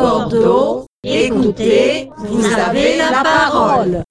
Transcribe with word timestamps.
Bordeaux, 0.00 0.86
écoutez, 1.02 2.08
vous 2.18 2.44
avez 2.44 2.98
la 2.98 3.20
parole. 3.24 4.04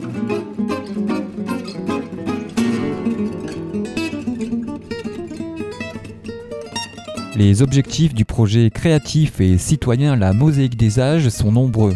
Les 7.37 7.61
objectifs 7.61 8.13
du 8.13 8.25
projet 8.25 8.69
créatif 8.69 9.39
et 9.39 9.57
citoyen 9.57 10.17
La 10.17 10.33
Mosaïque 10.33 10.75
des 10.75 10.99
âges 10.99 11.29
sont 11.29 11.53
nombreux. 11.53 11.95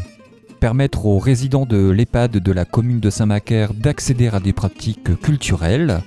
Permettre 0.61 1.05
aux 1.05 1.19
résidents 1.19 1.65
de 1.65 1.89
l'EHPAD 1.89 2.37
de 2.37 2.51
la 2.53 2.63
commune 2.63 3.01
de 3.01 3.09
Saint-Macaire 3.09 3.73
d'accéder 3.73 4.29
à 4.29 4.39
des 4.39 4.53
pratiques 4.53 5.19
culturelles, 5.19 6.01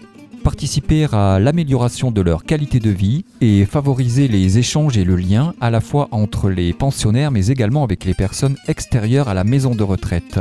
participer 0.44 1.06
à 1.10 1.40
l'amélioration 1.40 2.12
de 2.12 2.20
leur 2.20 2.44
qualité 2.44 2.78
de 2.78 2.90
vie 2.90 3.24
et 3.40 3.64
favoriser 3.64 4.28
les 4.28 4.58
échanges 4.58 4.96
et 4.98 5.04
le 5.04 5.16
lien 5.16 5.54
à 5.60 5.70
la 5.70 5.80
fois 5.80 6.08
entre 6.12 6.50
les 6.50 6.74
pensionnaires 6.74 7.30
mais 7.30 7.46
également 7.48 7.82
avec 7.82 8.04
les 8.04 8.14
personnes 8.14 8.56
extérieures 8.68 9.28
à 9.28 9.34
la 9.34 9.42
maison 9.42 9.74
de 9.74 9.82
retraite. 9.82 10.38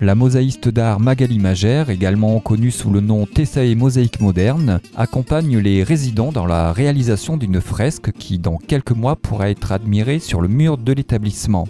La 0.00 0.14
mosaïste 0.14 0.70
d'art 0.70 0.98
Magali 0.98 1.38
Magère, 1.38 1.90
également 1.90 2.40
connue 2.40 2.70
sous 2.70 2.90
le 2.90 3.00
nom 3.00 3.26
Tessae 3.26 3.74
Mosaïque 3.76 4.20
Moderne, 4.20 4.80
accompagne 4.96 5.58
les 5.58 5.82
résidents 5.82 6.32
dans 6.32 6.46
la 6.46 6.72
réalisation 6.72 7.36
d'une 7.36 7.60
fresque 7.60 8.10
qui, 8.12 8.38
dans 8.38 8.56
quelques 8.56 8.92
mois, 8.92 9.14
pourra 9.14 9.50
être 9.50 9.72
admirée 9.72 10.18
sur 10.18 10.40
le 10.40 10.48
mur 10.48 10.78
de 10.78 10.94
l'établissement. 10.94 11.68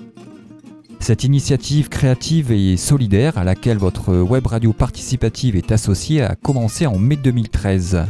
Cette 1.00 1.24
initiative 1.24 1.88
créative 1.88 2.52
et 2.52 2.77
solidaire 2.77 3.38
à 3.38 3.42
laquelle 3.42 3.78
votre 3.78 4.14
web 4.18 4.46
radio 4.46 4.72
participative 4.72 5.56
est 5.56 5.73
associée 5.73 6.23
a 6.23 6.36
commencé 6.36 6.86
en 6.86 6.98
mai 6.98 7.16
2013. 7.16 8.04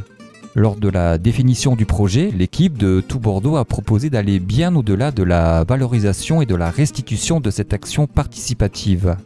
Lors 0.56 0.74
de 0.74 0.88
la 0.88 1.16
définition 1.16 1.76
du 1.76 1.86
projet, 1.86 2.32
l'équipe 2.36 2.76
de 2.76 3.00
Tout 3.00 3.20
Bordeaux 3.20 3.56
a 3.56 3.64
proposé 3.64 4.10
d'aller 4.10 4.40
bien 4.40 4.74
au-delà 4.74 5.12
de 5.12 5.22
la 5.22 5.62
valorisation 5.64 6.42
et 6.42 6.46
de 6.46 6.56
la 6.56 6.70
restitution 6.70 7.38
de 7.38 7.50
cette 7.50 7.72
action 7.72 8.08
participative. 8.08 9.16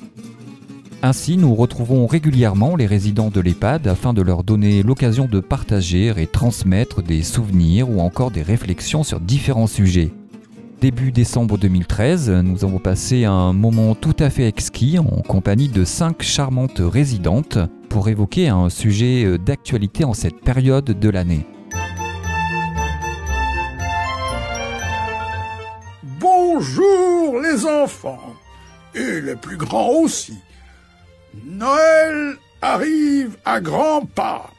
Ainsi, 1.03 1.39
nous 1.39 1.55
retrouvons 1.55 2.07
régulièrement 2.07 2.77
les 2.77 2.87
résidents 2.87 3.31
de 3.31 3.41
l'EHPAD 3.41 3.89
afin 3.89 4.13
de 4.13 4.23
leur 4.23 4.45
donner 4.45 4.83
l'occasion 4.83 5.25
de 5.27 5.41
partager 5.41 6.13
et 6.17 6.27
transmettre 6.27 7.03
des 7.03 7.23
souvenirs 7.23 7.91
ou 7.91 8.01
encore 8.01 8.31
des 8.31 8.43
réflexions 8.43 9.03
sur 9.03 9.21
différents 9.21 9.67
sujets. 9.67 10.13
Début 10.85 11.13
décembre 11.13 11.57
2013, 11.57 12.29
nous 12.29 12.63
avons 12.63 12.79
passé 12.79 13.25
un 13.25 13.55
moment 13.55 13.95
tout 13.95 14.15
à 14.19 14.29
fait 14.29 14.47
exquis 14.47 14.99
en 14.99 15.23
compagnie 15.23 15.71
de 15.71 15.83
cinq 15.83 16.21
charmantes 16.21 16.79
résidentes 16.79 17.57
pour 17.89 18.11
évoquer 18.11 18.51
un 18.51 18.69
sujet 18.69 19.39
d'actualité 19.39 20.05
en 20.05 20.13
cette 20.13 20.43
période 20.43 20.85
de 20.85 21.09
l'année. 21.09 21.47
Bonjour 26.21 27.41
les 27.41 27.65
enfants, 27.65 28.35
et 28.95 29.23
les 29.23 29.37
plus 29.37 29.57
grands 29.57 29.89
aussi. 29.89 30.37
Noël 31.47 32.37
arrive 32.61 33.39
à 33.47 33.63
grands 33.63 34.05
pas. 34.05 34.51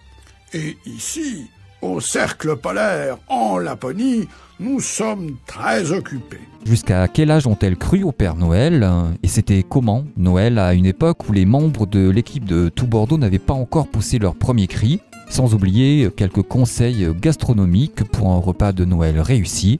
Et 0.53 0.75
ici, 0.87 1.51
au 1.83 1.99
cercle 1.99 2.55
polaire, 2.55 3.19
en 3.27 3.59
Laponie, 3.59 4.27
nous 4.59 4.79
sommes 4.79 5.35
très 5.45 5.91
occupés. 5.91 6.39
Jusqu'à 6.65 7.07
quel 7.07 7.29
âge 7.29 7.45
ont-elles 7.45 7.77
cru 7.77 8.03
au 8.03 8.11
Père 8.11 8.35
Noël 8.35 8.89
Et 9.21 9.27
c'était 9.27 9.63
comment 9.67 10.03
Noël 10.17 10.57
à 10.57 10.73
une 10.73 10.85
époque 10.85 11.29
où 11.29 11.33
les 11.33 11.45
membres 11.45 11.85
de 11.85 12.09
l'équipe 12.09 12.45
de 12.45 12.69
Tout 12.69 12.87
Bordeaux 12.87 13.17
n'avaient 13.17 13.37
pas 13.39 13.53
encore 13.53 13.87
poussé 13.87 14.17
leur 14.17 14.35
premier 14.35 14.67
cri, 14.67 14.99
sans 15.29 15.53
oublier 15.53 16.09
quelques 16.15 16.41
conseils 16.41 17.07
gastronomiques 17.21 18.03
pour 18.05 18.29
un 18.29 18.39
repas 18.39 18.71
de 18.71 18.85
Noël 18.85 19.19
réussi, 19.19 19.79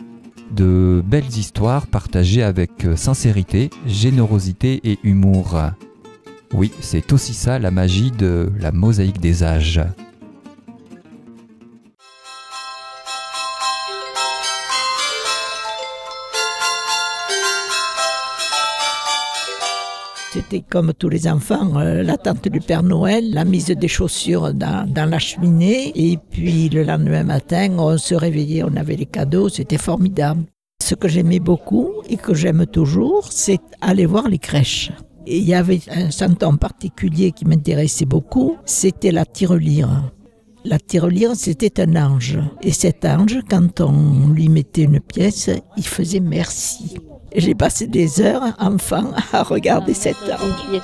de 0.52 1.02
belles 1.06 1.38
histoires 1.38 1.88
partagées 1.88 2.44
avec 2.44 2.72
sincérité, 2.96 3.70
générosité 3.88 4.80
et 4.84 5.00
humour. 5.04 5.60
Oui, 6.54 6.72
c'est 6.82 7.12
aussi 7.12 7.34
ça 7.34 7.58
la 7.58 7.72
magie 7.72 8.12
de 8.12 8.52
la 8.60 8.72
mosaïque 8.72 9.20
des 9.20 9.44
âges. 9.44 9.82
C'était 20.36 20.66
comme 20.70 20.92
tous 20.94 21.08
les 21.08 21.30
enfants, 21.30 21.80
euh, 21.80 22.04
l'attente 22.04 22.50
du 22.50 22.60
Père 22.60 22.84
Noël, 22.84 23.32
la 23.32 23.46
mise 23.46 23.68
des 23.68 23.88
chaussures 23.88 24.54
dans, 24.54 24.86
la 24.94 25.18
cheminée, 25.18 25.94
et 25.96 26.18
puis 26.18 26.68
le 26.68 26.84
lendemain 26.84 27.24
matin, 27.24 27.70
on 27.78 27.98
se 27.98 28.16
réveillait, 28.16 28.64
on 28.64 28.76
avait 28.76 28.98
les 28.98 29.06
cadeaux, 29.06 29.48
c'était 29.48 29.78
formidable. 29.78 30.44
Ce 30.84 30.94
que 30.94 31.08
j'aimais 31.08 31.40
beaucoup 31.40 31.90
et 32.10 32.18
que 32.18 32.34
j'aime 32.34 32.66
toujours, 32.66 33.32
c'est 33.32 33.62
aller 33.80 34.06
voir 34.06 34.28
les 34.28 34.38
crèches. 34.38 34.92
Et 35.26 35.38
il 35.38 35.46
y 35.46 35.54
avait 35.54 35.80
un 35.90 36.12
santon 36.12 36.58
particulier 36.58 37.32
qui 37.32 37.46
m'intéressait 37.46 38.04
beaucoup, 38.04 38.58
c'était 38.66 39.14
la 39.14 39.24
tirelire. 39.24 40.12
La 40.66 40.80
tirelire, 40.80 41.38
c'était 41.38 41.80
un 41.80 41.96
ange. 41.96 42.40
Et 42.62 42.74
cet 42.74 43.06
ange, 43.06 43.40
quand 43.50 43.80
on 43.80 44.28
lui 44.28 44.50
mettait 44.50 44.82
une 44.82 45.00
pièce, 45.00 45.50
il 45.78 45.88
faisait 45.88 46.20
merci. 46.20 46.98
J'ai 47.38 47.56
passé 47.56 47.88
des 47.88 48.22
heures, 48.22 48.44
enfant, 48.60 49.12
à 49.34 49.44
regarder 49.44 49.94
cet 49.94 50.18
ange. 50.24 50.82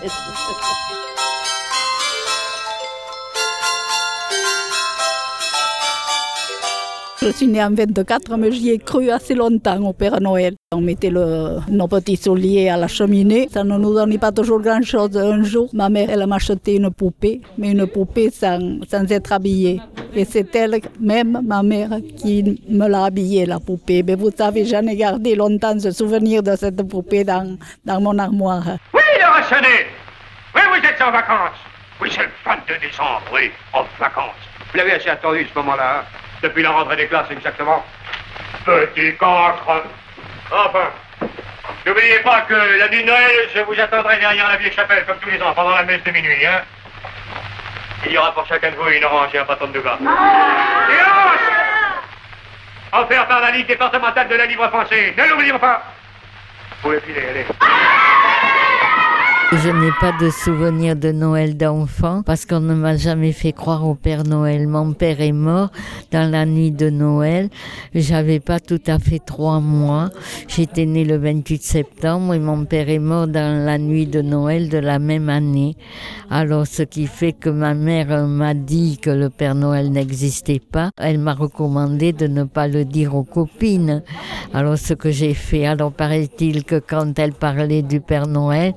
Je 7.23 7.29
suis 7.31 7.45
née 7.45 7.63
en 7.63 7.69
24, 7.69 8.35
mais 8.35 8.51
j'y 8.51 8.71
ai 8.71 8.79
cru 8.79 9.11
assez 9.11 9.35
longtemps 9.35 9.79
au 9.83 9.93
Père 9.93 10.19
Noël. 10.19 10.55
On 10.71 10.81
mettait 10.81 11.11
nos 11.11 11.87
petits 11.87 12.17
souliers 12.17 12.69
à 12.69 12.77
la 12.77 12.87
cheminée. 12.87 13.47
Ça 13.51 13.63
ne 13.63 13.77
nous 13.77 13.93
donnait 13.93 14.17
pas 14.17 14.31
toujours 14.31 14.59
grand-chose. 14.59 15.15
Un 15.15 15.43
jour, 15.43 15.69
ma 15.73 15.87
mère, 15.89 16.09
elle 16.09 16.25
m'a 16.25 16.37
acheté 16.37 16.77
une 16.77 16.89
poupée, 16.89 17.41
mais 17.59 17.73
une 17.73 17.85
poupée 17.85 18.31
sans, 18.31 18.79
sans 18.89 19.05
être 19.11 19.33
habillée. 19.33 19.79
Et 20.15 20.25
c'est 20.25 20.55
elle, 20.55 20.81
même 20.99 21.41
ma 21.45 21.61
mère, 21.61 21.91
qui 22.17 22.59
me 22.67 22.87
l'a 22.87 23.05
habillée, 23.05 23.45
la 23.45 23.59
poupée. 23.59 24.01
Mais 24.01 24.15
vous 24.15 24.31
savez, 24.35 24.65
j'en 24.65 24.81
ai 24.87 24.95
gardé 24.95 25.35
longtemps 25.35 25.79
ce 25.79 25.91
souvenir 25.91 26.41
de 26.41 26.55
cette 26.55 26.81
poupée 26.87 27.23
dans, 27.23 27.55
dans 27.85 28.01
mon 28.01 28.17
armoire. 28.17 28.63
Oui, 28.95 29.01
rationné 29.21 29.85
Oui, 30.55 30.61
vous 30.71 30.87
êtes 30.87 30.99
en 30.99 31.11
vacances 31.11 31.59
Oui, 32.01 32.09
c'est 32.11 32.23
le 32.23 32.29
22 32.47 32.79
décembre, 32.81 33.21
oui, 33.31 33.51
en 33.73 33.83
vacances. 33.99 34.41
Vous 34.71 34.77
l'avez 34.79 34.93
assez 34.93 35.09
attendu 35.09 35.45
ce 35.53 35.59
moment-là, 35.59 35.99
hein? 35.99 36.20
Depuis 36.41 36.63
la 36.63 36.71
rentrée 36.71 36.95
des 36.95 37.07
classes, 37.07 37.29
exactement. 37.31 37.85
Petit 38.65 39.15
cancre. 39.15 39.83
Enfin, 40.51 40.89
n'oubliez 41.85 42.19
pas 42.19 42.41
que 42.41 42.53
la 42.53 42.89
nuit 42.89 43.03
de 43.03 43.07
Noël, 43.07 43.49
je 43.55 43.61
vous 43.61 43.79
attendrai 43.79 44.17
derrière 44.19 44.47
la 44.49 44.57
vieille 44.57 44.73
chapelle, 44.73 45.05
comme 45.05 45.17
tous 45.19 45.29
les 45.29 45.41
ans, 45.41 45.53
pendant 45.53 45.75
la 45.75 45.83
messe 45.83 46.03
de 46.03 46.11
minuit, 46.11 46.45
hein. 46.45 46.61
Il 48.05 48.13
y 48.13 48.17
aura 48.17 48.33
pour 48.33 48.45
chacun 48.47 48.71
de 48.71 48.75
vous 48.75 48.89
une 48.89 49.05
orange 49.05 49.29
et 49.33 49.37
un 49.37 49.45
bâton 49.45 49.67
de. 49.67 49.79
Silence 49.79 49.99
Offert 52.93 53.27
par 53.27 53.41
la 53.41 53.51
Ligue 53.51 53.67
départementale 53.67 54.27
de 54.27 54.35
la 54.35 54.45
Libre 54.47 54.67
Français. 54.69 55.13
Ne 55.17 55.29
l'oublions 55.29 55.59
pas. 55.59 55.83
Vous 56.71 56.89
pouvez 56.89 56.99
filer, 57.01 57.27
allez. 57.29 57.45
Je 59.53 59.67
n'ai 59.67 59.91
pas 59.99 60.13
de 60.17 60.29
souvenir 60.29 60.95
de 60.95 61.11
Noël 61.11 61.57
d'enfant 61.57 62.23
parce 62.25 62.45
qu'on 62.45 62.61
ne 62.61 62.73
m'a 62.73 62.95
jamais 62.95 63.33
fait 63.33 63.51
croire 63.51 63.85
au 63.85 63.95
Père 63.95 64.23
Noël. 64.23 64.65
Mon 64.65 64.93
père 64.93 65.19
est 65.19 65.33
mort 65.33 65.71
dans 66.13 66.31
la 66.31 66.45
nuit 66.45 66.71
de 66.71 66.89
Noël. 66.89 67.49
J'avais 67.93 68.39
pas 68.39 68.61
tout 68.61 68.79
à 68.87 68.97
fait 68.97 69.19
trois 69.19 69.59
mois. 69.59 70.09
J'étais 70.47 70.85
née 70.85 71.03
le 71.03 71.17
28 71.17 71.63
septembre 71.63 72.33
et 72.33 72.39
mon 72.39 72.63
père 72.63 72.89
est 72.89 72.99
mort 72.99 73.27
dans 73.27 73.65
la 73.65 73.77
nuit 73.77 74.07
de 74.07 74.21
Noël 74.21 74.69
de 74.69 74.77
la 74.77 74.99
même 74.99 75.27
année. 75.27 75.75
Alors, 76.29 76.65
ce 76.65 76.83
qui 76.83 77.05
fait 77.07 77.33
que 77.33 77.49
ma 77.49 77.73
mère 77.73 78.25
m'a 78.25 78.53
dit 78.53 78.99
que 78.99 79.09
le 79.09 79.29
Père 79.29 79.55
Noël 79.55 79.91
n'existait 79.91 80.61
pas. 80.61 80.91
Elle 80.97 81.19
m'a 81.19 81.33
recommandé 81.33 82.13
de 82.13 82.27
ne 82.27 82.45
pas 82.45 82.69
le 82.69 82.85
dire 82.85 83.15
aux 83.15 83.25
copines. 83.25 84.01
Alors, 84.53 84.77
ce 84.77 84.93
que 84.93 85.11
j'ai 85.11 85.33
fait, 85.33 85.65
alors 85.65 85.91
paraît-il 85.91 86.63
que 86.63 86.79
quand 86.79 87.19
elle 87.19 87.33
parlait 87.33 87.81
du 87.81 87.99
Père 87.99 88.27
Noël, 88.27 88.73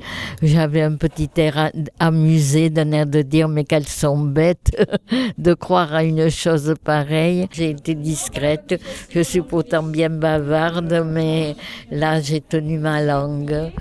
un 0.83 0.97
petit 0.97 1.31
air 1.37 1.71
amusé, 1.99 2.71
d'un 2.71 2.93
air 2.93 3.07
de 3.07 3.23
dire 3.23 3.49
mais 3.49 3.65
qu'elles 3.65 3.89
sont 3.89 4.19
bêtes 4.19 4.71
de 5.39 5.55
croire 5.55 5.95
à 5.95 6.05
une 6.05 6.31
chose 6.31 6.75
pareille. 6.83 7.47
J'ai 7.53 7.71
été 7.71 7.95
discrète, 7.95 8.81
je 9.11 9.21
suis 9.21 9.43
pourtant 9.43 9.83
bien 9.83 10.11
bavarde, 10.11 11.05
mais 11.07 11.57
là 11.91 12.21
j'ai 12.21 12.41
tenu 12.41 12.79
ma 12.79 13.03
langue. 13.03 13.73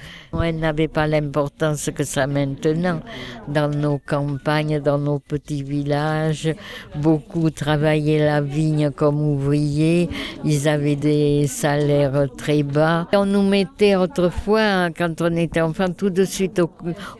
Elle 0.41 0.57
n'avait 0.57 0.87
pas 0.87 1.05
l'importance 1.07 1.89
que 1.93 2.03
ça 2.03 2.27
maintenant. 2.27 3.01
Dans 3.47 3.69
nos 3.69 3.99
campagnes, 3.99 4.79
dans 4.79 4.97
nos 4.97 5.19
petits 5.19 5.63
villages, 5.63 6.53
beaucoup 6.95 7.49
travaillaient 7.49 8.25
la 8.25 8.41
vigne 8.41 8.89
comme 8.91 9.21
ouvriers. 9.21 10.09
Ils 10.43 10.67
avaient 10.67 10.95
des 10.95 11.47
salaires 11.47 12.27
très 12.37 12.63
bas. 12.63 13.07
On 13.13 13.25
nous 13.25 13.47
mettait 13.47 13.95
autrefois, 13.95 14.89
quand 14.97 15.21
on 15.21 15.35
était 15.35 15.61
enfant, 15.61 15.89
tout 15.95 16.09
de 16.09 16.25
suite 16.25 16.59
au, 16.59 16.69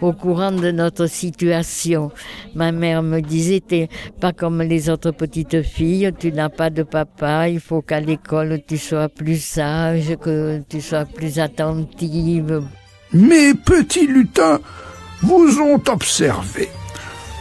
au 0.01 0.13
courant 0.13 0.51
de 0.51 0.71
notre 0.71 1.07
situation. 1.07 2.11
Ma 2.55 2.71
mère 2.71 3.03
me 3.03 3.21
disait, 3.21 3.59
t'es 3.59 3.89
pas 4.19 4.33
comme 4.33 4.61
les 4.61 4.89
autres 4.89 5.11
petites 5.11 5.61
filles, 5.61 6.11
tu 6.17 6.31
n'as 6.31 6.49
pas 6.49 6.69
de 6.69 6.83
papa, 6.83 7.47
il 7.49 7.59
faut 7.59 7.81
qu'à 7.81 7.99
l'école 7.99 8.59
tu 8.67 8.77
sois 8.77 9.09
plus 9.09 9.43
sage, 9.43 10.15
que 10.21 10.61
tu 10.67 10.81
sois 10.81 11.05
plus 11.05 11.39
attentive. 11.39 12.63
Mes 13.13 13.53
petits 13.53 14.07
lutins 14.07 14.59
vous 15.21 15.59
ont 15.59 15.81
observé, 15.87 16.69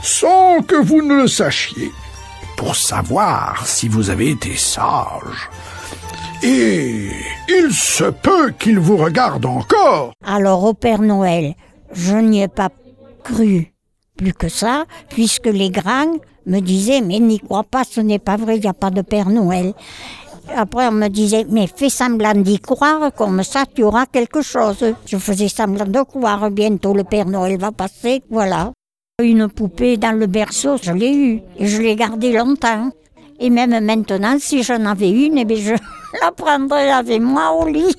sans 0.03 0.61
que 0.63 0.77
vous 0.77 1.01
ne 1.03 1.23
le 1.23 1.29
sachiez, 1.29 1.91
pour 2.57 2.77
savoir 2.77 3.67
si 3.67 3.89
vous 3.89 4.11
avez 4.11 4.31
été 4.31 4.55
sage. 4.57 5.49
Et 6.43 7.09
il 7.49 7.73
se 7.73 8.05
peut 8.05 8.53
qu'ils 8.59 8.79
vous 8.79 8.97
regardent 8.97 9.47
encore. 9.47 10.13
Alors 10.25 10.65
au 10.65 10.75
Père 10.75 11.01
Noël, 11.01 11.55
je 11.93 12.17
n'y 12.17 12.43
ai 12.43 12.49
pas 12.49 12.69
cru 13.25 13.73
plus 14.17 14.35
que 14.35 14.49
ça, 14.49 14.85
puisque 15.09 15.47
les 15.47 15.71
grands 15.71 16.19
me 16.47 16.61
disaient, 16.61 17.01
mais 17.01 17.19
n'y 17.19 17.41
crois 17.41 17.65
pas, 17.65 17.85
ce 17.85 18.01
n'est 18.01 18.19
pas 18.19 18.37
vrai, 18.37 18.57
il 18.57 18.63
n'y 18.63 18.69
a 18.69 18.75
pas 18.75 18.91
de 18.91 19.03
Père 19.03 19.31
Noël. 19.31 19.73
Après, 20.55 20.89
on 20.89 20.93
me 20.93 21.09
disait, 21.09 21.47
mais 21.49 21.67
fais 21.67 21.89
semblant 21.89 22.35
d'y 22.35 22.59
croire, 22.59 23.13
comme 23.15 23.43
ça 23.43 23.65
tu 23.67 23.83
auras 23.83 24.07
quelque 24.07 24.43
chose. 24.43 24.85
Je 25.07 25.17
faisais 25.17 25.49
semblant 25.49 25.87
de 25.87 26.03
croire, 26.03 26.51
bientôt 26.51 26.95
le 26.95 27.05
Père 27.05 27.27
Noël 27.27 27.59
va 27.59 27.73
passer, 27.73 28.23
voilà. 28.31 28.73
Une 29.23 29.49
poupée 29.49 29.97
dans 29.97 30.19
le 30.19 30.27
berceau, 30.27 30.77
je 30.83 30.93
l'ai 30.93 31.15
eue, 31.15 31.41
et 31.59 31.67
je 31.67 31.81
l'ai 31.81 31.97
gardée 31.97 32.33
longtemps. 32.33 32.91
Et 33.41 33.51
même 33.51 33.85
maintenant, 33.85 34.37
si 34.39 34.63
j'en 34.63 34.85
avais 34.85 35.11
une, 35.11 35.39
eh 35.39 35.57
je 35.57 35.75
la 36.23 36.31
prendrais 36.33 36.91
avec 36.91 37.21
moi 37.21 37.53
au 37.53 37.67
lit. 37.67 37.95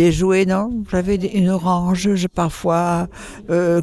Des 0.00 0.12
jouets, 0.12 0.46
non? 0.46 0.82
J'avais 0.90 1.16
une 1.16 1.50
orange. 1.50 2.14
Je, 2.14 2.26
parfois, 2.26 3.06
euh, 3.50 3.82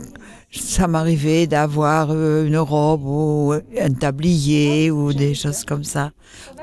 ça 0.50 0.88
m'arrivait 0.88 1.46
d'avoir 1.46 2.08
euh, 2.10 2.48
une 2.48 2.58
robe 2.58 3.06
ou 3.06 3.54
un 3.80 3.94
tablier 3.94 4.90
ou 4.90 5.14
des 5.14 5.36
choses 5.36 5.64
comme 5.64 5.84
ça. 5.84 6.14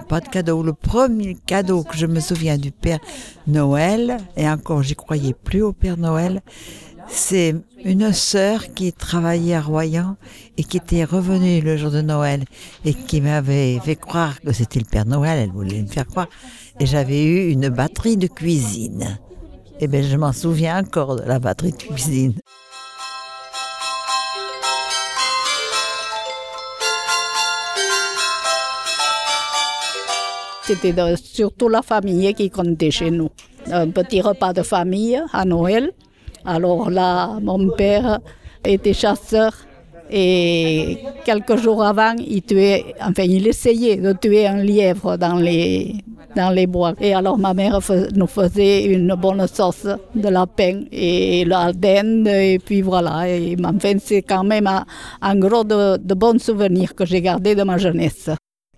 Pas 0.09 0.19
de 0.19 0.29
cadeau. 0.29 0.65
Le 0.65 0.73
premier 0.73 1.37
cadeau 1.47 1.85
que 1.85 1.97
je 1.97 2.07
me 2.07 2.19
souviens 2.19 2.59
du 2.59 2.73
Père 2.73 2.99
Noël, 3.47 4.17
et 4.37 4.49
encore, 4.49 4.83
j'y 4.83 4.97
croyais 4.97 5.35
plus 5.35 5.63
au 5.63 5.73
Père 5.73 5.99
Noël, 5.99 6.43
c'est 7.07 7.55
une 7.85 8.13
sœur 8.13 8.75
qui 8.75 8.93
travaillait 8.93 9.55
à 9.55 9.61
Royan 9.61 10.17
et 10.57 10.65
qui 10.65 10.79
était 10.79 11.05
revenue 11.05 11.61
le 11.61 11.77
jour 11.77 11.93
de 11.93 12.03
Noël 12.03 12.45
et 12.85 12.93
qui 12.93 13.21
m'avait 13.21 13.79
fait 13.79 13.95
croire 13.95 14.41
que 14.41 14.53
c'était 14.53 14.81
le 14.81 14.87
Père 14.87 15.07
Noël. 15.07 15.39
Elle 15.39 15.53
voulait 15.53 15.83
me 15.83 15.87
faire 15.87 16.09
croire. 16.09 16.29
Et 16.81 16.87
j'avais 16.87 17.25
eu 17.25 17.53
une 17.53 17.69
batterie 17.69 18.17
de 18.17 18.27
cuisine. 18.27 19.21
Et 19.81 19.89
bien, 19.89 20.03
je 20.03 20.17
m'en 20.17 20.33
souviens 20.33 20.81
encore 20.81 21.17
de 21.17 21.23
la 21.23 21.39
batterie 21.39 21.73
de 21.73 21.77
cuisine. 21.77 22.35
C'était 30.63 30.95
surtout 31.17 31.69
la 31.69 31.83
famille 31.83 32.33
qui 32.35 32.49
comptait 32.49 32.91
chez 32.91 33.11
nous. 33.11 33.29
Un 33.71 33.91
petit 33.91 34.21
repas 34.21 34.53
de 34.53 34.63
famille 34.63 35.21
à 35.33 35.45
Noël. 35.45 35.93
Alors 36.47 36.89
là, 36.89 37.39
mon 37.43 37.71
père 37.71 38.21
était 38.65 38.95
chasseur 38.95 39.53
et 40.11 40.99
quelques 41.25 41.57
jours 41.57 41.83
avant, 41.83 42.15
il 42.19 42.43
tuait, 42.43 42.95
enfin, 43.01 43.25
il 43.25 43.47
essayait 43.47 43.97
de 43.97 44.13
tuer 44.13 44.47
un 44.47 44.63
lièvre 44.63 45.17
dans 45.17 45.37
les, 45.37 45.97
dans 46.35 46.51
les 46.51 46.67
bois. 46.67 46.95
Et 47.01 47.15
alors 47.15 47.39
ma 47.39 47.55
mère 47.55 47.81
nous 48.15 48.27
faisait 48.27 48.85
une 48.85 49.15
bonne 49.15 49.47
sauce 49.47 49.89
de 50.15 50.29
lapin 50.29 50.85
et 50.91 51.45
la 51.45 51.73
dinde 51.73 52.29
et 52.29 52.59
puis 52.59 52.83
voilà. 52.83 53.29
Et 53.29 53.57
enfin, 53.65 53.95
c'est 53.99 54.23
quand 54.23 54.45
même 54.45 54.67
un, 54.67 54.85
un 55.21 55.37
gros 55.37 55.65
de, 55.65 55.97
de 55.97 56.15
bons 56.15 56.41
souvenirs 56.41 56.95
que 56.95 57.05
j'ai 57.05 57.21
gardés 57.21 57.55
de 57.55 57.63
ma 57.63 57.79
jeunesse. 57.79 58.31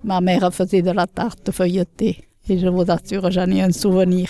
Ma 0.04 0.20
mère 0.20 0.52
faisait 0.52 0.82
de 0.82 0.90
la 0.90 1.06
tarte 1.06 1.50
feuilletée 1.50 2.18
et 2.48 2.58
je 2.58 2.68
vous 2.68 2.84
assure, 2.88 3.30
j'en 3.30 3.50
ai 3.50 3.62
un 3.62 3.72
souvenir. 3.72 4.28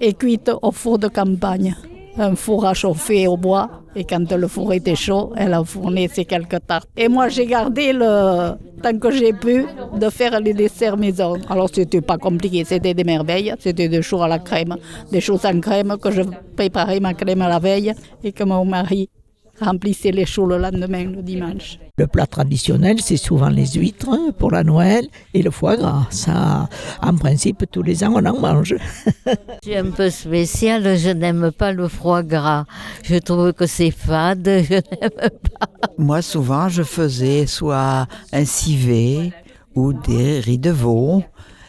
Et 0.00 0.12
cuite 0.12 0.50
au 0.62 0.70
four 0.72 0.98
de 0.98 1.08
campagne, 1.08 1.74
un 2.18 2.34
four 2.34 2.66
à 2.66 2.74
chauffer 2.74 3.26
au 3.26 3.36
bois. 3.36 3.68
Et 3.94 4.04
quand 4.04 4.30
le 4.30 4.48
four 4.48 4.72
était 4.72 4.94
chaud, 4.94 5.32
elle 5.36 5.54
a 5.54 5.64
fourni 5.64 6.08
ces 6.08 6.24
quelques 6.24 6.66
tartes. 6.66 6.88
Et 6.96 7.08
moi, 7.08 7.28
j'ai 7.28 7.46
gardé 7.46 7.92
le 7.92 8.52
tant 8.82 8.98
que 8.98 9.10
j'ai 9.10 9.32
pu 9.32 9.64
de 9.98 10.10
faire 10.10 10.38
les 10.40 10.52
desserts 10.52 10.96
maison. 10.96 11.36
Alors, 11.48 11.70
c'était 11.72 12.02
pas 12.02 12.18
compliqué, 12.18 12.64
c'était 12.64 12.94
des 12.94 13.04
merveilles. 13.04 13.54
C'était 13.58 13.88
des 13.88 14.02
choux 14.02 14.22
à 14.22 14.28
la 14.28 14.38
crème, 14.38 14.76
des 15.10 15.20
choux 15.20 15.38
sans 15.38 15.58
crème 15.60 15.96
que 16.00 16.10
je 16.10 16.22
préparais 16.56 17.00
ma 17.00 17.14
crème 17.14 17.42
à 17.42 17.48
la 17.48 17.58
veille 17.58 17.92
et 18.22 18.32
que 18.32 18.44
mon 18.44 18.64
mari 18.64 19.08
remplissait 19.60 20.10
les 20.10 20.26
choux 20.26 20.46
le 20.46 20.58
lendemain, 20.58 21.04
le 21.04 21.22
dimanche. 21.22 21.78
Le 21.98 22.06
plat 22.06 22.26
traditionnel, 22.26 23.00
c'est 23.00 23.16
souvent 23.16 23.48
les 23.48 23.66
huîtres 23.66 24.10
hein, 24.10 24.30
pour 24.38 24.50
la 24.50 24.62
Noël 24.64 25.06
et 25.32 25.42
le 25.42 25.50
foie 25.50 25.76
gras. 25.76 26.06
Ça, 26.10 26.68
en 27.02 27.16
principe, 27.16 27.64
tous 27.70 27.82
les 27.82 28.04
ans, 28.04 28.12
on 28.14 28.24
en 28.26 28.38
mange. 28.38 28.76
Je 29.26 29.32
suis 29.62 29.76
un 29.76 29.90
peu 29.90 30.10
spéciale, 30.10 30.96
je 30.98 31.10
n'aime 31.10 31.50
pas 31.52 31.72
le 31.72 31.88
foie 31.88 32.22
gras. 32.22 32.64
Je 33.02 33.16
trouve 33.16 33.52
que 33.52 33.66
c'est 33.66 33.90
fade, 33.90 34.44
je 34.68 34.74
n'aime 34.74 35.30
pas. 35.58 35.88
Moi, 35.96 36.22
souvent, 36.22 36.68
je 36.68 36.82
faisais 36.82 37.46
soit 37.46 38.06
un 38.32 38.44
civet 38.44 39.32
ou 39.74 39.92
des 39.92 40.40
riz 40.40 40.58
de 40.58 40.70
veau, 40.70 41.22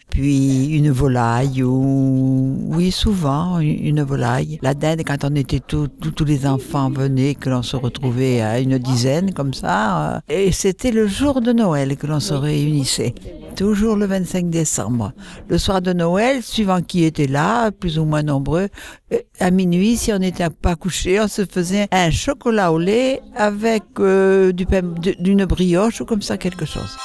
puis 0.09 0.67
une 0.75 0.89
volaille 0.91 1.63
ou 1.63 2.57
oui, 2.69 2.91
souvent 2.91 3.59
une 3.59 4.01
volaille. 4.03 4.59
La 4.61 4.73
dinde, 4.73 5.01
quand 5.05 5.23
on 5.23 5.35
était 5.35 5.59
tous, 5.59 5.87
tous- 5.87 6.25
les 6.25 6.45
enfants 6.45 6.89
venaient, 6.89 7.35
que 7.35 7.49
l'on 7.49 7.61
se 7.61 7.75
retrouvait 7.75 8.41
à 8.41 8.59
une 8.59 8.77
dizaine 8.77 9.33
comme 9.33 9.53
ça, 9.53 10.15
euh, 10.15 10.19
et 10.29 10.51
c'était 10.51 10.91
le 10.91 11.07
jour 11.07 11.41
de 11.41 11.53
Noël 11.53 11.95
que 11.97 12.07
l'on 12.07 12.19
se 12.19 12.33
réunissait. 12.33 13.13
Toujours 13.55 13.95
le 13.95 14.05
25 14.05 14.49
décembre. 14.49 15.13
Le 15.47 15.57
soir 15.57 15.81
de 15.81 15.91
Noël, 15.93 16.43
suivant 16.43 16.81
qui 16.81 17.03
était 17.05 17.25
là, 17.27 17.71
plus 17.71 17.97
ou 17.97 18.05
moins 18.05 18.21
nombreux, 18.23 18.67
euh, 19.13 19.17
à 19.39 19.49
minuit, 19.51 19.97
si 19.97 20.11
on 20.13 20.19
n'était 20.19 20.49
pas 20.49 20.75
couché, 20.75 21.19
on 21.19 21.27
se 21.27 21.45
faisait 21.45 21.87
un 21.91 22.11
chocolat 22.11 22.71
au 22.71 22.77
lait 22.77 23.21
avec 23.35 23.83
euh, 23.99 24.51
du 24.51 24.65
pain, 24.65 24.81
d'une 25.19 25.45
brioche 25.45 26.01
ou 26.01 26.05
comme 26.05 26.21
ça 26.21 26.37
quelque 26.37 26.65
chose. 26.65 26.95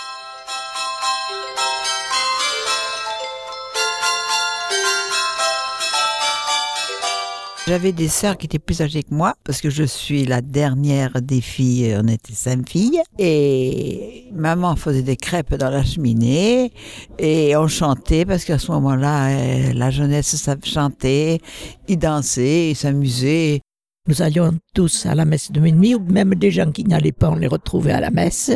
J'avais 7.69 7.93
des 7.93 8.09
sœurs 8.09 8.37
qui 8.37 8.47
étaient 8.47 8.59
plus 8.59 8.83
âgées 8.83 9.05
que 9.05 9.15
moi, 9.15 9.35
parce 9.45 9.61
que 9.61 9.71
je 9.71 9.85
suis 9.85 10.25
la 10.25 10.41
dernière 10.41 11.23
des 11.23 11.41
filles, 11.41 11.97
on 11.97 12.09
était 12.09 12.33
cinq 12.33 12.69
filles, 12.69 13.01
et 13.21 14.25
maman 14.33 14.75
faisait 14.75 15.03
des 15.03 15.15
crêpes 15.15 15.55
dans 15.55 15.71
la 15.71 15.85
cheminée, 15.85 16.73
et 17.21 17.57
on 17.57 17.69
chantait, 17.69 18.25
parce 18.25 18.45
qu'à 18.45 18.59
ce 18.59 18.73
moment-là, 18.73 19.29
euh, 19.29 19.73
la 19.75 19.91
jeunesse 19.93 20.35
savait 20.35 20.67
chanter, 20.67 21.41
ils 21.87 21.99
dansaient, 21.99 22.71
ils 22.71 22.77
s'amusaient. 22.77 23.61
Nous 24.09 24.21
allions 24.21 24.59
tous 24.75 25.07
à 25.07 25.15
la 25.15 25.25
messe 25.25 25.53
de 25.53 25.61
minuit, 25.61 25.95
ou 25.95 26.01
même 26.01 26.35
des 26.35 26.51
gens 26.51 26.73
qui 26.73 26.83
n'allaient 26.83 27.13
pas, 27.13 27.31
on 27.31 27.37
les 27.37 27.47
retrouvait 27.47 27.93
à 27.93 28.01
la 28.01 28.11
messe. 28.11 28.51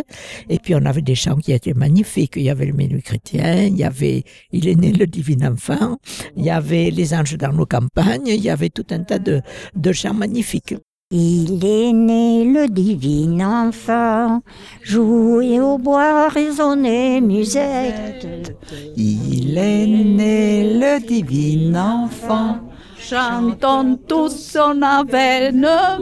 Et 0.49 0.59
puis 0.59 0.75
on 0.75 0.85
avait 0.85 1.03
des 1.03 1.15
chants 1.15 1.37
qui 1.37 1.53
étaient 1.53 1.73
magnifiques. 1.73 2.35
Il 2.35 2.43
y 2.43 2.51
avait 2.51 2.67
le 2.67 2.73
milieu 2.73 3.01
chrétien, 3.01 3.63
il 3.63 3.77
y 3.77 3.85
avait 3.85 4.25
Il 4.51 4.67
est 4.67 4.75
né 4.75 4.91
le 4.91 5.07
divin 5.07 5.53
enfant, 5.53 5.99
il 6.37 6.45
y 6.45 6.51
avait 6.51 6.91
les 6.91 7.15
anges 7.15 7.37
dans 7.37 7.53
nos 7.53 7.65
campagnes, 7.65 8.27
il 8.27 8.43
y 8.43 8.51
avait 8.51 8.71
tout 8.71 8.87
un 8.91 9.05
tas 9.05 9.21
de, 9.21 9.41
de 9.77 9.93
chants 9.93 10.15
magnifiques. 10.15 10.75
Il 11.13 11.65
est 11.65 11.93
né 11.93 12.45
le 12.45 12.67
divin 12.67 13.69
enfant, 13.69 14.43
jouer 14.83 15.61
au 15.61 15.79
bois, 15.79 16.29
résonner, 16.29 17.21
musette. 17.21 18.59
Il 18.97 19.57
est 19.57 19.87
né 19.87 20.75
le 20.75 20.99
divin 21.07 22.03
enfant. 22.03 22.66
Chantons 23.09 23.99
tous 24.09 24.31
son 24.31 24.83
avènement. 24.83 25.99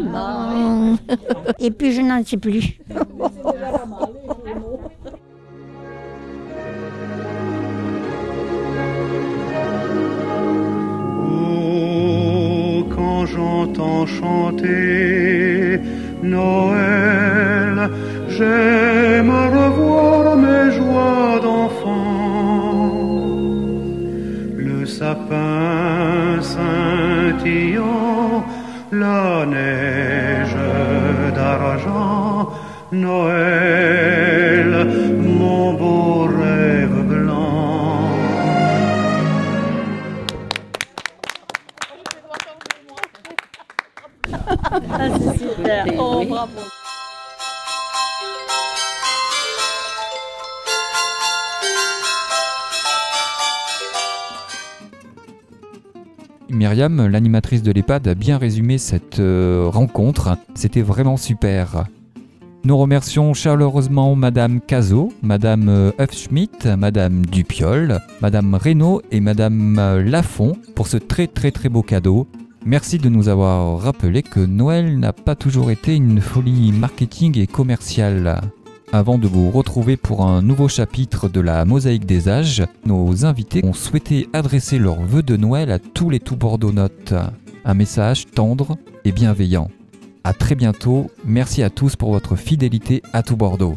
Et 1.59 1.71
puis 1.71 1.93
je 1.93 2.01
n'en 2.01 2.25
sais 2.25 2.39
plus. 2.39 2.81
Oh, 11.77 12.87
quand 12.95 13.27
j'entends 13.27 14.07
chanter 14.07 15.81
Noël, 16.23 17.91
j'aime 18.29 19.31
revoir 19.31 20.37
mes 20.37 20.73
joies 20.73 21.41
sapins 25.05 26.41
scintillant, 26.51 28.33
la 28.91 29.45
neige 29.55 30.65
d'argent, 31.37 32.49
Noël, 32.91 34.71
mon 35.39 35.75
beau 35.75 36.27
rêve 36.41 37.01
blanc. 37.13 37.55
Myriam, 56.65 57.09
l'animatrice 57.09 57.63
de 57.63 57.73
l'EHPAD, 57.73 58.09
a 58.09 58.15
bien 58.15 58.39
résumé 58.39 58.79
cette 58.79 59.21
euh, 59.21 59.69
rencontre. 59.71 60.39
C'était 60.55 60.81
vraiment 60.81 61.19
super. 61.19 61.85
Nous 62.65 62.79
remercions 62.79 63.35
chaleureusement 63.35 64.17
Madame 64.17 64.63
Cazot, 64.63 65.13
Madame 65.21 65.69
euh, 65.69 65.91
Huffschmidt, 65.99 66.75
Madame 66.79 67.27
Dupiol, 67.27 68.01
Madame 68.23 68.55
Reynaud 68.55 69.03
et 69.11 69.21
Madame 69.21 69.79
euh, 69.79 70.03
Lafont 70.03 70.57
pour 70.75 70.87
ce 70.87 70.97
très 70.97 71.27
très 71.27 71.51
très 71.51 71.69
beau 71.69 71.83
cadeau. 71.83 72.27
Merci 72.65 72.97
de 72.97 73.11
nous 73.11 73.29
avoir 73.29 73.79
rappelé 73.79 74.23
que 74.23 74.41
Noël 74.41 74.99
n'a 74.99 75.13
pas 75.13 75.35
toujours 75.35 75.71
été 75.71 75.95
une 75.95 76.23
folie 76.23 76.73
marketing 76.73 77.39
et 77.39 77.47
commerciale. 77.47 78.41
Avant 78.95 79.19
de 79.19 79.27
vous 79.27 79.51
retrouver 79.51 79.97
pour 79.97 80.25
un 80.25 80.41
nouveau 80.41 80.69
chapitre 80.69 81.29
de 81.29 81.41
la 81.41 81.65
mosaïque 81.65 82.07
des 82.07 82.29
âges, 82.29 82.63
nos 82.87 83.27
invités 83.27 83.65
ont 83.65 83.73
souhaité 83.73 84.29
adresser 84.33 84.79
leurs 84.79 85.03
vœux 85.03 85.25
de 85.25 85.37
Noël 85.37 85.73
à 85.73 85.81
tous 85.81 86.11
les 86.11 86.21
tout 86.21 86.37
bordeauxnotes. 86.37 87.13
Un 87.65 87.75
message 87.75 88.27
tendre 88.27 88.77
et 89.05 89.11
bienveillant. 89.11 89.69
À 90.23 90.33
très 90.33 90.55
bientôt, 90.55 91.11
merci 91.25 91.65
à 91.65 91.71
tous 91.71 91.97
pour 91.97 92.13
votre 92.13 92.37
fidélité 92.37 93.03
à 93.13 93.25
tout 93.25 93.37
Bordeaux. 93.37 93.75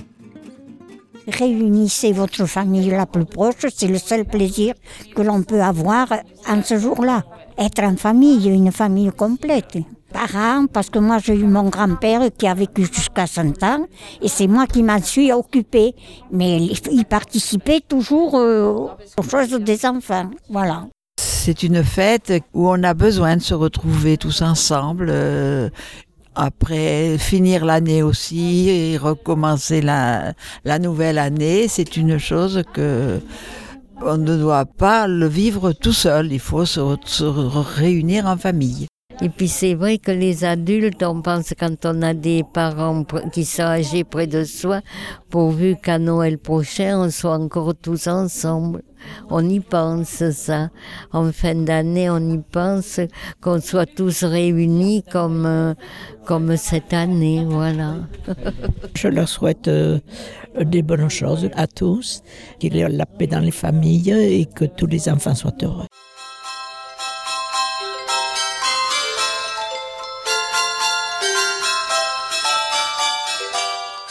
Réunissez 1.27 2.11
votre 2.11 2.45
famille 2.45 2.91
la 2.91 3.07
plus 3.07 3.25
proche, 3.25 3.65
c'est 3.73 3.87
le 3.87 3.97
seul 3.97 4.23
plaisir 4.23 4.75
que 5.15 5.23
l'on 5.23 5.41
peut 5.41 5.63
avoir 5.63 6.13
en 6.47 6.61
ce 6.61 6.77
jour-là. 6.77 7.23
Être 7.57 7.81
en 7.81 7.95
famille, 7.95 8.47
une 8.49 8.71
famille 8.71 9.09
complète. 9.09 9.79
Parents, 10.11 10.67
parce 10.67 10.89
que 10.89 10.99
moi 10.99 11.17
j'ai 11.19 11.35
eu 11.35 11.45
mon 11.45 11.69
grand-père 11.69 12.21
qui 12.37 12.47
a 12.47 12.53
vécu 12.53 12.85
jusqu'à 12.85 13.27
100 13.27 13.63
ans 13.63 13.85
et 14.21 14.27
c'est 14.27 14.47
moi 14.47 14.65
qui 14.65 14.83
m'en 14.83 15.01
suis 15.01 15.31
occupée. 15.31 15.93
Mais 16.31 16.61
il 16.91 17.05
participait 17.05 17.81
toujours 17.87 18.35
euh, 18.35 18.87
aux 19.17 19.23
choses 19.23 19.51
des 19.59 19.85
enfants. 19.85 20.31
Voilà. 20.49 20.87
C'est 21.19 21.63
une 21.63 21.83
fête 21.83 22.33
où 22.53 22.69
on 22.69 22.83
a 22.83 22.93
besoin 22.93 23.37
de 23.37 23.41
se 23.41 23.53
retrouver 23.53 24.17
tous 24.17 24.41
ensemble. 24.41 25.07
euh, 25.09 25.69
après 26.37 27.17
finir 27.17 27.65
l'année 27.65 28.03
aussi 28.03 28.69
et 28.69 28.97
recommencer 28.97 29.81
la, 29.81 30.33
nouvelle 30.79 31.17
année, 31.17 31.67
c'est 31.67 31.97
une 31.97 32.17
chose 32.19 32.61
que 32.73 33.19
on 34.01 34.17
ne 34.17 34.37
doit 34.37 34.65
pas 34.65 35.07
le 35.07 35.27
vivre 35.27 35.71
tout 35.71 35.93
seul. 35.93 36.31
Il 36.31 36.39
faut 36.39 36.65
se 36.65 37.23
réunir 37.79 38.27
en 38.27 38.37
famille. 38.37 38.86
Et 39.19 39.29
puis 39.29 39.47
c'est 39.47 39.73
vrai 39.73 39.97
que 39.97 40.11
les 40.11 40.45
adultes, 40.45 41.01
on 41.01 41.21
pense 41.23 41.53
quand 41.59 41.85
on 41.85 42.03
a 42.03 42.13
des 42.13 42.43
parents 42.53 43.03
qui 43.31 43.45
sont 43.45 43.63
âgés 43.63 44.03
près 44.03 44.27
de 44.27 44.43
soi, 44.43 44.81
pourvu 45.31 45.75
qu'à 45.75 45.97
Noël 45.97 46.37
prochain, 46.37 46.99
on 46.99 47.09
soit 47.09 47.33
encore 47.33 47.73
tous 47.75 48.07
ensemble. 48.07 48.83
On 49.29 49.47
y 49.47 49.59
pense 49.59 50.29
ça. 50.31 50.69
En 51.11 51.31
fin 51.31 51.55
d'année, 51.55 52.09
on 52.09 52.19
y 52.19 52.37
pense 52.37 52.99
qu'on 53.41 53.59
soit 53.59 53.87
tous 53.87 54.23
réunis 54.23 55.03
comme, 55.11 55.45
euh, 55.45 55.73
comme 56.25 56.55
cette 56.55 56.93
année, 56.93 57.43
voilà. 57.43 57.95
Je 58.95 59.07
leur 59.07 59.29
souhaite 59.29 59.67
euh, 59.67 59.99
des 60.63 60.83
bonnes 60.83 61.09
choses 61.09 61.49
à 61.55 61.65
tous, 61.65 62.21
qu'il 62.59 62.75
y 62.75 62.81
ait 62.81 62.89
la 62.89 63.05
paix 63.05 63.27
dans 63.27 63.39
les 63.39 63.51
familles 63.51 64.11
et 64.11 64.45
que 64.45 64.65
tous 64.65 64.87
les 64.87 65.09
enfants 65.09 65.35
soient 65.35 65.55
heureux. 65.63 65.87